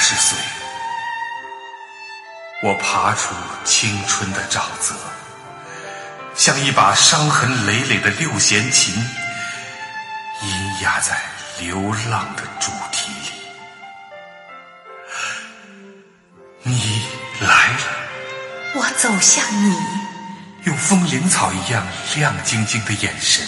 [0.00, 0.38] 二十岁，
[2.62, 3.34] 我爬出
[3.66, 4.94] 青春的沼泽，
[6.34, 11.20] 像一把伤痕累累的六弦琴，音压在
[11.58, 13.28] 流浪的主题里。
[16.62, 17.02] 你
[17.42, 17.84] 来了，
[18.76, 19.76] 我走向你，
[20.64, 23.46] 用风铃草一样亮晶晶的眼神，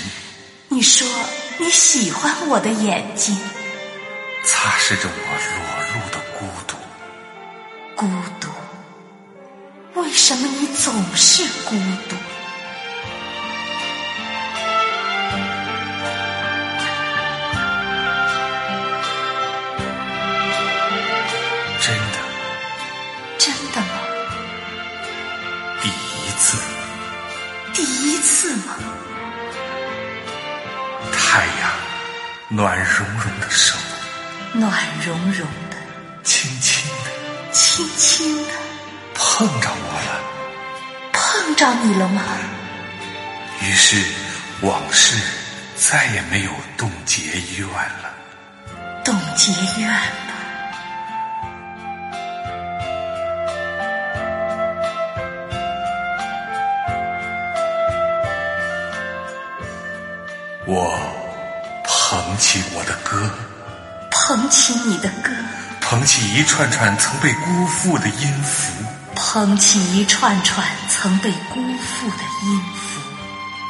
[0.68, 1.08] 你说
[1.56, 3.40] 你喜欢我的眼睛，
[4.44, 5.14] 擦拭着我
[5.54, 5.60] 裸
[5.94, 6.76] 露的孤独。
[7.94, 8.06] 孤
[8.40, 8.48] 独，
[10.00, 11.76] 为什么你总是孤
[12.08, 12.16] 独？
[21.80, 22.18] 真的，
[23.38, 23.86] 真的吗？
[25.80, 26.56] 第一次，
[27.72, 28.74] 第一次吗？
[31.12, 31.70] 太阳
[32.48, 33.76] 暖融融的手，
[34.54, 34.70] 暖
[35.04, 35.76] 融融的，
[36.22, 38.52] 轻轻的轻轻的
[39.14, 40.20] 碰着我了。
[41.12, 42.22] 碰着你了吗？
[43.62, 44.04] 于是
[44.60, 45.16] 往事
[45.76, 47.22] 再也没有冻结
[47.56, 48.14] 怨了。
[49.04, 49.98] 冻结怨了。
[60.66, 60.96] 我
[61.84, 63.28] 捧起我的歌，
[64.34, 65.30] 捧起你的歌，
[65.82, 68.82] 捧起一串串曾被辜负的音符，
[69.14, 72.98] 捧起一串串曾被辜负的音符，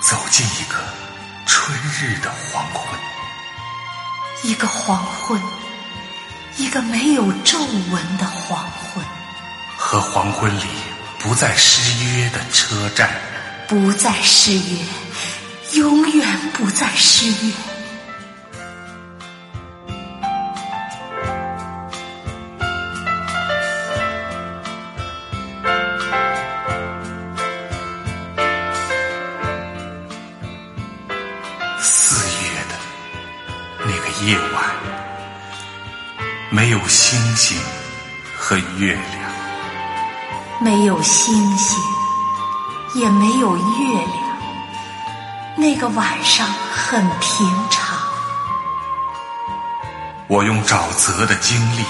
[0.08, 0.76] 走进一个
[1.46, 2.96] 春日的黄昏。
[4.44, 5.42] 一个黄昏，
[6.58, 9.04] 一个没有皱纹的黄昏，
[9.76, 10.66] 和黄昏里
[11.18, 13.10] 不再失约的车站，
[13.66, 14.78] 不再失约，
[15.72, 17.52] 永远不再失约。
[34.24, 34.64] 夜晚，
[36.48, 37.58] 没有星星
[38.38, 39.30] 和月亮，
[40.60, 41.76] 没有星星，
[42.94, 44.38] 也没有月亮。
[45.56, 47.98] 那个晚上很平常，
[50.28, 51.84] 我用沼泽的经历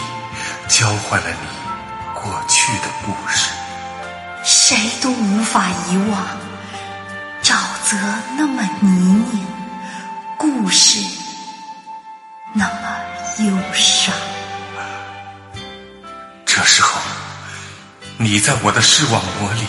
[0.69, 3.51] 交换了你过去的故事。
[4.43, 6.27] 谁都无法遗忘。
[7.43, 7.97] 沼泽
[8.39, 9.45] 那么泥泞，
[10.39, 10.99] 故事
[16.55, 17.01] 这时候，
[18.19, 19.63] 你在我的视网膜里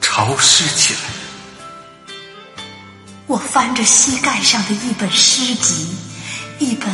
[0.00, 1.00] 潮湿起来。
[3.26, 5.96] 我翻着膝盖上的一本诗集，
[6.60, 6.88] 一本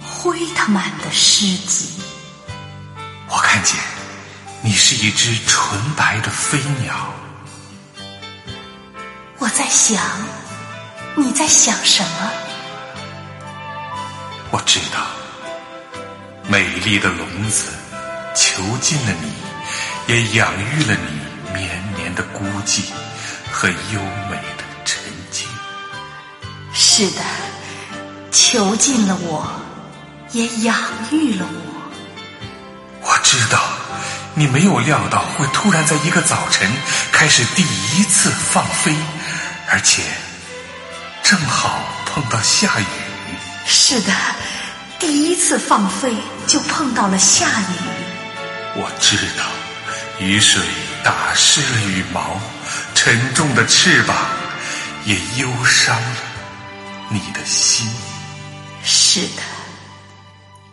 [0.00, 1.90] 灰特曼的诗集。
[3.28, 3.76] 我看见
[4.62, 7.12] 你是一只纯白的飞鸟，
[9.36, 10.02] 我在想，
[11.14, 12.30] 你在想什么？
[14.50, 15.06] 我知道，
[16.48, 17.64] 美丽的笼子
[18.38, 19.32] 囚禁了你，
[20.06, 22.82] 也养育了你绵绵的孤寂
[23.50, 24.00] 和优
[24.30, 25.44] 美的沉静。
[26.72, 27.20] 是的，
[28.30, 29.44] 囚禁了我，
[30.30, 30.76] 也养
[31.10, 31.90] 育了我。
[33.02, 33.60] 我知道，
[34.34, 36.70] 你没有料到会突然在一个早晨
[37.10, 38.94] 开始第一次放飞，
[39.68, 40.00] 而且
[41.24, 42.84] 正好碰到下雨。
[43.66, 44.12] 是的，
[45.00, 46.14] 第一次放飞
[46.46, 47.97] 就碰到了下雨。
[48.80, 49.44] 我知道，
[50.20, 50.62] 雨水
[51.02, 52.40] 打湿了羽毛，
[52.94, 54.16] 沉重的翅膀
[55.04, 56.16] 也忧伤了
[57.08, 57.88] 你的心。
[58.84, 59.42] 是的，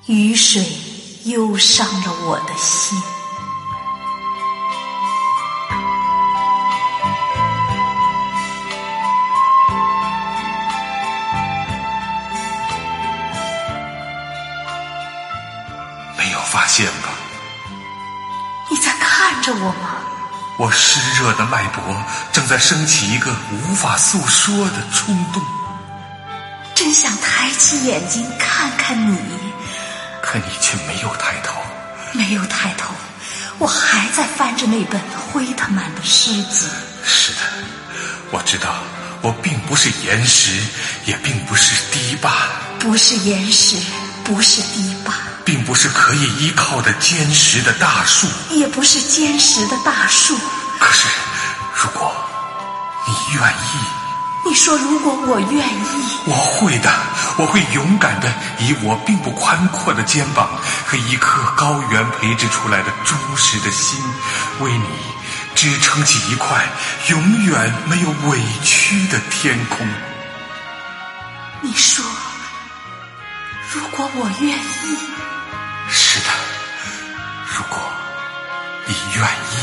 [0.05, 0.63] 雨水
[1.23, 3.01] 忧伤了我的心。
[16.15, 17.04] 没有发现吧？
[19.45, 19.97] 你在看着我吗？
[20.57, 21.83] 我湿热的脉搏
[22.31, 25.43] 正在升起一个无法诉说的冲动，
[26.73, 29.17] 真想抬起眼睛看看你，
[30.23, 31.61] 可你却没有抬头。
[32.13, 32.93] 没有抬头，
[33.59, 35.01] 我还在翻着那本
[35.31, 36.65] 灰特曼的诗集。
[37.03, 37.41] 是的，
[38.31, 38.73] 我知道，
[39.21, 40.57] 我并不是岩石，
[41.05, 42.31] 也并不是堤坝，
[42.79, 43.75] 不是岩石，
[44.23, 45.13] 不是堤坝，
[45.45, 48.27] 并不是可以依靠的坚实的大树。
[48.49, 50.35] 也不是坚实的大树。
[50.79, 51.07] 可是，
[51.75, 52.11] 如果
[53.07, 56.91] 你愿意，你说如果我愿意，我会的，
[57.37, 58.27] 我会勇敢的，
[58.59, 60.49] 以我并不宽阔的肩膀
[60.85, 63.99] 和一颗高原培植出来的忠实的心，
[64.59, 64.87] 为你
[65.55, 66.63] 支撑起一块
[67.09, 69.87] 永远没有委屈的天空。
[71.61, 72.03] 你说，
[73.71, 74.97] 如果我愿意，
[75.97, 76.29] 是的，
[77.47, 77.79] 如果
[78.85, 79.55] 你愿意，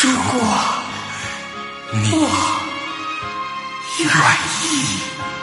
[0.00, 0.32] 如果
[1.90, 2.10] 你
[3.98, 4.08] 愿
[4.62, 5.35] 意。